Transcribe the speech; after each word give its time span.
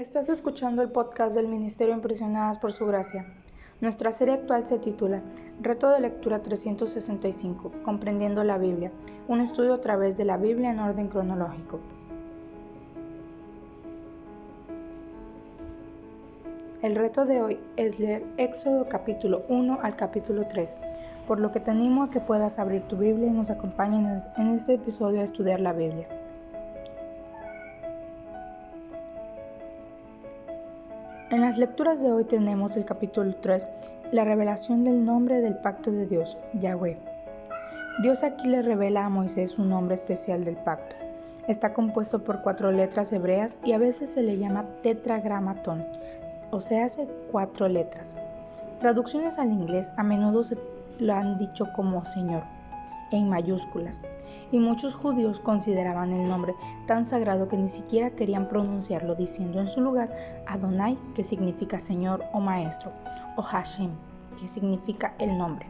Estás 0.00 0.30
escuchando 0.30 0.80
el 0.80 0.88
podcast 0.88 1.36
del 1.36 1.46
Ministerio 1.46 1.92
Impresionadas 1.92 2.58
por 2.58 2.72
Su 2.72 2.86
Gracia. 2.86 3.26
Nuestra 3.82 4.12
serie 4.12 4.32
actual 4.32 4.66
se 4.66 4.78
titula 4.78 5.20
Reto 5.60 5.90
de 5.90 6.00
Lectura 6.00 6.40
365, 6.40 7.70
Comprendiendo 7.82 8.42
la 8.42 8.56
Biblia, 8.56 8.90
un 9.28 9.42
estudio 9.42 9.74
a 9.74 9.80
través 9.82 10.16
de 10.16 10.24
la 10.24 10.38
Biblia 10.38 10.70
en 10.70 10.78
orden 10.78 11.08
cronológico. 11.08 11.80
El 16.80 16.96
reto 16.96 17.26
de 17.26 17.42
hoy 17.42 17.58
es 17.76 18.00
leer 18.00 18.24
Éxodo 18.38 18.88
capítulo 18.88 19.42
1 19.50 19.80
al 19.82 19.96
capítulo 19.96 20.46
3, 20.48 20.76
por 21.28 21.40
lo 21.40 21.52
que 21.52 21.60
te 21.60 21.72
animo 21.72 22.04
a 22.04 22.10
que 22.10 22.20
puedas 22.20 22.58
abrir 22.58 22.80
tu 22.88 22.96
Biblia 22.96 23.26
y 23.26 23.32
nos 23.32 23.50
acompañes 23.50 24.28
en 24.38 24.48
este 24.48 24.72
episodio 24.72 25.20
a 25.20 25.24
estudiar 25.24 25.60
la 25.60 25.74
Biblia. 25.74 26.08
En 31.30 31.42
las 31.42 31.58
lecturas 31.58 32.02
de 32.02 32.10
hoy 32.10 32.24
tenemos 32.24 32.76
el 32.76 32.84
capítulo 32.84 33.32
3, 33.40 33.64
la 34.10 34.24
revelación 34.24 34.82
del 34.82 35.04
nombre 35.04 35.40
del 35.40 35.56
pacto 35.58 35.92
de 35.92 36.04
Dios, 36.04 36.36
Yahweh. 36.54 36.98
Dios 38.02 38.24
aquí 38.24 38.48
le 38.48 38.62
revela 38.62 39.04
a 39.06 39.08
Moisés 39.08 39.56
un 39.56 39.68
nombre 39.68 39.94
especial 39.94 40.44
del 40.44 40.56
pacto. 40.56 40.96
Está 41.46 41.72
compuesto 41.72 42.24
por 42.24 42.42
cuatro 42.42 42.72
letras 42.72 43.12
hebreas 43.12 43.56
y 43.62 43.74
a 43.74 43.78
veces 43.78 44.10
se 44.10 44.24
le 44.24 44.38
llama 44.38 44.66
tetragramatón, 44.82 45.86
o 46.50 46.60
sea, 46.60 46.86
hace 46.86 47.06
cuatro 47.30 47.68
letras. 47.68 48.16
Traducciones 48.80 49.38
al 49.38 49.52
inglés 49.52 49.92
a 49.96 50.02
menudo 50.02 50.42
se 50.42 50.58
lo 50.98 51.14
han 51.14 51.38
dicho 51.38 51.68
como 51.76 52.04
Señor, 52.04 52.42
en 53.10 53.28
mayúsculas, 53.28 54.00
y 54.52 54.58
muchos 54.58 54.94
judíos 54.94 55.40
consideraban 55.40 56.12
el 56.12 56.28
nombre 56.28 56.54
tan 56.86 57.04
sagrado 57.04 57.48
que 57.48 57.56
ni 57.56 57.68
siquiera 57.68 58.10
querían 58.10 58.48
pronunciarlo 58.48 59.14
diciendo 59.14 59.60
en 59.60 59.68
su 59.68 59.80
lugar 59.80 60.16
Adonai, 60.46 60.96
que 61.14 61.24
significa 61.24 61.78
Señor 61.78 62.24
o 62.32 62.40
Maestro, 62.40 62.92
o 63.36 63.42
Hashem, 63.42 63.90
que 64.40 64.46
significa 64.46 65.14
el 65.18 65.36
nombre. 65.36 65.66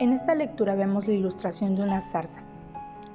En 0.00 0.12
esta 0.12 0.34
lectura 0.34 0.74
vemos 0.74 1.06
la 1.06 1.14
ilustración 1.14 1.76
de 1.76 1.82
una 1.82 2.00
zarza. 2.00 2.42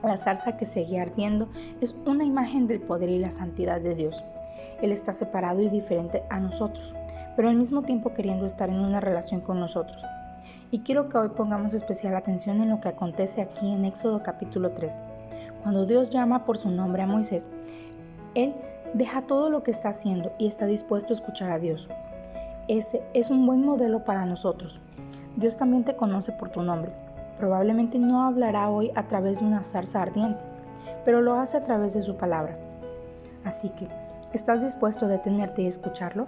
La 0.01 0.15
zarza 0.15 0.55
que 0.55 0.65
sigue 0.65 0.99
ardiendo 0.99 1.49
es 1.81 1.93
una 2.05 2.23
imagen 2.23 2.67
del 2.67 2.79
poder 2.79 3.09
y 3.09 3.19
la 3.19 3.31
santidad 3.31 3.81
de 3.81 3.95
Dios. 3.95 4.23
Él 4.81 4.93
está 4.93 5.11
separado 5.11 5.61
y 5.61 5.69
diferente 5.69 6.23
a 6.29 6.39
nosotros, 6.39 6.95
pero 7.35 7.49
al 7.49 7.57
mismo 7.57 7.81
tiempo 7.81 8.13
queriendo 8.13 8.45
estar 8.45 8.69
en 8.69 8.79
una 8.79 9.01
relación 9.01 9.41
con 9.41 9.59
nosotros. 9.59 10.05
Y 10.71 10.79
quiero 10.79 11.09
que 11.09 11.17
hoy 11.17 11.29
pongamos 11.29 11.73
especial 11.73 12.15
atención 12.15 12.61
en 12.61 12.69
lo 12.69 12.79
que 12.79 12.89
acontece 12.89 13.41
aquí 13.41 13.71
en 13.71 13.85
Éxodo 13.85 14.23
capítulo 14.23 14.71
3. 14.71 14.97
Cuando 15.63 15.85
Dios 15.85 16.09
llama 16.09 16.45
por 16.45 16.57
su 16.57 16.69
nombre 16.69 17.03
a 17.03 17.07
Moisés, 17.07 17.49
Él 18.35 18.53
deja 18.93 19.21
todo 19.21 19.49
lo 19.49 19.63
que 19.63 19.71
está 19.71 19.89
haciendo 19.89 20.31
y 20.37 20.47
está 20.47 20.65
dispuesto 20.65 21.13
a 21.13 21.15
escuchar 21.15 21.51
a 21.51 21.59
Dios. 21.59 21.89
Ese 22.67 23.01
es 23.13 23.29
un 23.29 23.45
buen 23.45 23.65
modelo 23.65 24.03
para 24.03 24.25
nosotros. 24.25 24.79
Dios 25.35 25.57
también 25.57 25.83
te 25.83 25.95
conoce 25.95 26.31
por 26.31 26.49
tu 26.49 26.61
nombre. 26.61 26.91
Probablemente 27.37 27.99
no 27.99 28.23
hablará 28.23 28.69
hoy 28.69 28.91
a 28.95 29.07
través 29.07 29.39
de 29.39 29.45
una 29.45 29.63
zarza 29.63 30.01
ardiente, 30.01 30.43
pero 31.05 31.21
lo 31.21 31.35
hace 31.35 31.57
a 31.57 31.61
través 31.61 31.93
de 31.93 32.01
su 32.01 32.17
palabra. 32.17 32.53
Así 33.43 33.69
que, 33.69 33.87
¿estás 34.33 34.61
dispuesto 34.61 35.05
a 35.05 35.09
detenerte 35.09 35.61
y 35.61 35.67
escucharlo? 35.67 36.27